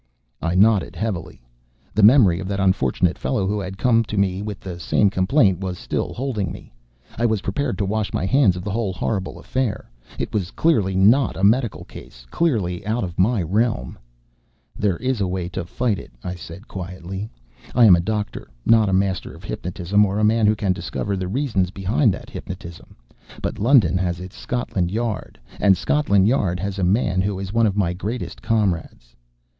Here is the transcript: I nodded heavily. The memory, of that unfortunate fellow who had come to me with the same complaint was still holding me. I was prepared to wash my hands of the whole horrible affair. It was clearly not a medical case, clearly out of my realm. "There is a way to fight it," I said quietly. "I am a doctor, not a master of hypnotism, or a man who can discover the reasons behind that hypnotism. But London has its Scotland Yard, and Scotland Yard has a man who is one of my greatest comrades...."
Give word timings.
I 0.41 0.55
nodded 0.55 0.95
heavily. 0.95 1.43
The 1.93 2.01
memory, 2.01 2.39
of 2.39 2.47
that 2.47 2.59
unfortunate 2.59 3.19
fellow 3.19 3.45
who 3.45 3.59
had 3.59 3.77
come 3.77 4.03
to 4.05 4.17
me 4.17 4.41
with 4.41 4.59
the 4.59 4.79
same 4.79 5.11
complaint 5.11 5.59
was 5.59 5.77
still 5.77 6.11
holding 6.11 6.51
me. 6.51 6.73
I 7.19 7.27
was 7.27 7.41
prepared 7.41 7.77
to 7.77 7.85
wash 7.85 8.11
my 8.11 8.25
hands 8.25 8.55
of 8.55 8.63
the 8.63 8.71
whole 8.71 8.93
horrible 8.93 9.37
affair. 9.37 9.91
It 10.17 10.33
was 10.33 10.49
clearly 10.49 10.95
not 10.95 11.37
a 11.37 11.43
medical 11.43 11.85
case, 11.85 12.25
clearly 12.31 12.83
out 12.83 13.03
of 13.03 13.19
my 13.19 13.43
realm. 13.43 13.99
"There 14.75 14.97
is 14.97 15.21
a 15.21 15.27
way 15.27 15.47
to 15.49 15.65
fight 15.65 15.99
it," 15.99 16.11
I 16.23 16.33
said 16.33 16.67
quietly. 16.67 17.29
"I 17.75 17.85
am 17.85 17.95
a 17.95 17.99
doctor, 18.01 18.49
not 18.65 18.89
a 18.89 18.93
master 18.93 19.35
of 19.35 19.43
hypnotism, 19.43 20.03
or 20.03 20.17
a 20.17 20.23
man 20.23 20.47
who 20.47 20.55
can 20.55 20.73
discover 20.73 21.15
the 21.15 21.27
reasons 21.27 21.69
behind 21.69 22.11
that 22.15 22.31
hypnotism. 22.31 22.95
But 23.39 23.59
London 23.59 23.99
has 23.99 24.19
its 24.19 24.35
Scotland 24.35 24.89
Yard, 24.89 25.39
and 25.59 25.77
Scotland 25.77 26.27
Yard 26.27 26.59
has 26.59 26.79
a 26.79 26.83
man 26.83 27.21
who 27.21 27.37
is 27.37 27.53
one 27.53 27.67
of 27.67 27.77
my 27.77 27.93
greatest 27.93 28.41
comrades...." 28.41 29.15